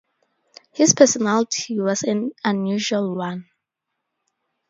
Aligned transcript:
His 0.73 0.95
personality 0.95 1.79
was 1.79 2.01
an 2.01 2.31
unusual 2.43 3.15
one. 3.15 3.45